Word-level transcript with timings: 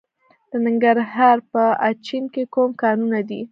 د 0.49 0.51
ننګرهار 0.65 1.37
په 1.51 1.63
اچین 1.89 2.23
کې 2.33 2.43
کوم 2.53 2.69
کانونه 2.81 3.19
دي؟ 3.29 3.41